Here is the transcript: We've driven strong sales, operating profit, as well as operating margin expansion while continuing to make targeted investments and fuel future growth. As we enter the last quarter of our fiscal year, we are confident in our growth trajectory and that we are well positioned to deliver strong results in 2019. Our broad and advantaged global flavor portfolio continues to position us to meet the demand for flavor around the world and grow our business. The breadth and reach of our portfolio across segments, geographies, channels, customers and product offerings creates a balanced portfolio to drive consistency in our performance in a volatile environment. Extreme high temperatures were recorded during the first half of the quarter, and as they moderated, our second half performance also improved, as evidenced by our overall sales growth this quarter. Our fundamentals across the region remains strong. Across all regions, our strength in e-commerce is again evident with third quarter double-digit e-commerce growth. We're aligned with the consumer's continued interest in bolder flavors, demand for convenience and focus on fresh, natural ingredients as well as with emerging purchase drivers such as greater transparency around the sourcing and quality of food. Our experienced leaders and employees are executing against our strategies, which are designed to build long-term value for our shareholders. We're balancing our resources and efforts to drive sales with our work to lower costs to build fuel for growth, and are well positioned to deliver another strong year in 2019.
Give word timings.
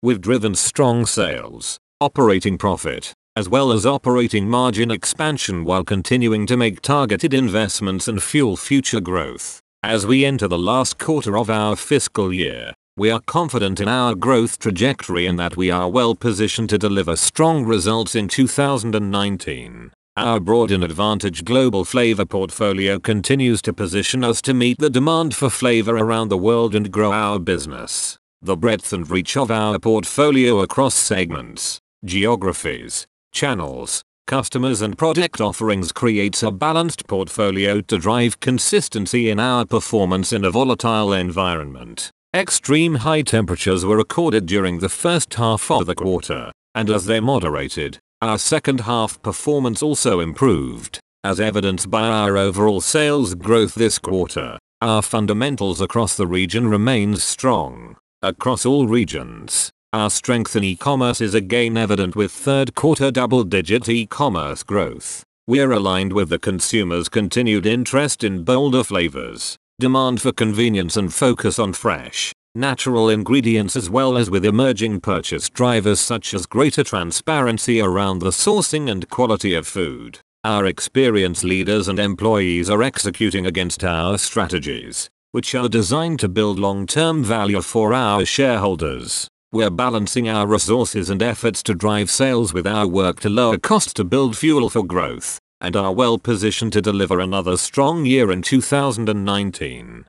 We've 0.00 0.20
driven 0.20 0.54
strong 0.54 1.06
sales, 1.06 1.80
operating 2.00 2.56
profit, 2.56 3.12
as 3.34 3.48
well 3.48 3.72
as 3.72 3.84
operating 3.84 4.48
margin 4.48 4.92
expansion 4.92 5.64
while 5.64 5.82
continuing 5.82 6.46
to 6.46 6.56
make 6.56 6.82
targeted 6.82 7.34
investments 7.34 8.06
and 8.06 8.22
fuel 8.22 8.56
future 8.56 9.00
growth. 9.00 9.58
As 9.82 10.06
we 10.06 10.24
enter 10.24 10.46
the 10.46 10.56
last 10.56 11.00
quarter 11.00 11.36
of 11.36 11.50
our 11.50 11.74
fiscal 11.74 12.32
year, 12.32 12.74
we 12.96 13.10
are 13.10 13.20
confident 13.26 13.80
in 13.80 13.88
our 13.88 14.14
growth 14.14 14.60
trajectory 14.60 15.26
and 15.26 15.36
that 15.36 15.56
we 15.56 15.68
are 15.68 15.90
well 15.90 16.14
positioned 16.14 16.70
to 16.70 16.78
deliver 16.78 17.16
strong 17.16 17.64
results 17.64 18.14
in 18.14 18.28
2019. 18.28 19.90
Our 20.16 20.38
broad 20.38 20.70
and 20.70 20.84
advantaged 20.84 21.44
global 21.44 21.84
flavor 21.84 22.24
portfolio 22.24 23.00
continues 23.00 23.60
to 23.62 23.72
position 23.72 24.22
us 24.22 24.40
to 24.42 24.54
meet 24.54 24.78
the 24.78 24.90
demand 24.90 25.34
for 25.34 25.50
flavor 25.50 25.96
around 25.96 26.28
the 26.28 26.38
world 26.38 26.76
and 26.76 26.92
grow 26.92 27.12
our 27.12 27.40
business. 27.40 28.16
The 28.40 28.56
breadth 28.56 28.92
and 28.92 29.10
reach 29.10 29.36
of 29.36 29.50
our 29.50 29.80
portfolio 29.80 30.60
across 30.60 30.94
segments, 30.94 31.80
geographies, 32.04 33.04
channels, 33.32 34.04
customers 34.28 34.80
and 34.80 34.96
product 34.96 35.40
offerings 35.40 35.90
creates 35.90 36.44
a 36.44 36.52
balanced 36.52 37.08
portfolio 37.08 37.80
to 37.80 37.98
drive 37.98 38.38
consistency 38.38 39.28
in 39.28 39.40
our 39.40 39.64
performance 39.64 40.32
in 40.32 40.44
a 40.44 40.52
volatile 40.52 41.12
environment. 41.12 42.12
Extreme 42.32 42.96
high 42.96 43.22
temperatures 43.22 43.84
were 43.84 43.96
recorded 43.96 44.46
during 44.46 44.78
the 44.78 44.88
first 44.88 45.34
half 45.34 45.68
of 45.68 45.86
the 45.86 45.96
quarter, 45.96 46.52
and 46.76 46.90
as 46.90 47.06
they 47.06 47.18
moderated, 47.18 47.98
our 48.22 48.38
second 48.38 48.82
half 48.82 49.20
performance 49.20 49.82
also 49.82 50.20
improved, 50.20 51.00
as 51.24 51.40
evidenced 51.40 51.90
by 51.90 52.06
our 52.06 52.36
overall 52.36 52.80
sales 52.80 53.34
growth 53.34 53.74
this 53.74 53.98
quarter. 53.98 54.58
Our 54.80 55.02
fundamentals 55.02 55.80
across 55.80 56.16
the 56.16 56.28
region 56.28 56.68
remains 56.68 57.24
strong. 57.24 57.96
Across 58.20 58.66
all 58.66 58.88
regions, 58.88 59.70
our 59.92 60.10
strength 60.10 60.56
in 60.56 60.64
e-commerce 60.64 61.20
is 61.20 61.34
again 61.34 61.76
evident 61.76 62.16
with 62.16 62.32
third 62.32 62.74
quarter 62.74 63.12
double-digit 63.12 63.88
e-commerce 63.88 64.64
growth. 64.64 65.22
We're 65.46 65.70
aligned 65.70 66.12
with 66.12 66.28
the 66.28 66.40
consumer's 66.40 67.08
continued 67.08 67.64
interest 67.64 68.24
in 68.24 68.42
bolder 68.42 68.82
flavors, 68.82 69.56
demand 69.78 70.20
for 70.20 70.32
convenience 70.32 70.96
and 70.96 71.14
focus 71.14 71.60
on 71.60 71.74
fresh, 71.74 72.32
natural 72.56 73.08
ingredients 73.08 73.76
as 73.76 73.88
well 73.88 74.18
as 74.18 74.28
with 74.28 74.44
emerging 74.44 75.00
purchase 75.00 75.48
drivers 75.48 76.00
such 76.00 76.34
as 76.34 76.44
greater 76.44 76.82
transparency 76.82 77.80
around 77.80 78.18
the 78.18 78.30
sourcing 78.30 78.90
and 78.90 79.08
quality 79.10 79.54
of 79.54 79.64
food. 79.64 80.18
Our 80.42 80.66
experienced 80.66 81.44
leaders 81.44 81.86
and 81.86 82.00
employees 82.00 82.68
are 82.68 82.82
executing 82.82 83.46
against 83.46 83.84
our 83.84 84.18
strategies, 84.18 85.08
which 85.32 85.54
are 85.54 85.68
designed 85.68 86.18
to 86.20 86.28
build 86.28 86.58
long-term 86.58 87.22
value 87.22 87.60
for 87.60 87.92
our 87.92 88.24
shareholders. 88.24 89.28
We're 89.52 89.70
balancing 89.70 90.28
our 90.28 90.46
resources 90.46 91.08
and 91.10 91.22
efforts 91.22 91.62
to 91.64 91.74
drive 91.74 92.10
sales 92.10 92.52
with 92.52 92.66
our 92.66 92.86
work 92.86 93.20
to 93.20 93.28
lower 93.28 93.58
costs 93.58 93.94
to 93.94 94.04
build 94.04 94.36
fuel 94.36 94.68
for 94.68 94.84
growth, 94.84 95.38
and 95.60 95.74
are 95.74 95.92
well 95.92 96.18
positioned 96.18 96.72
to 96.74 96.82
deliver 96.82 97.18
another 97.20 97.56
strong 97.56 98.04
year 98.04 98.30
in 98.30 98.42
2019. 98.42 100.04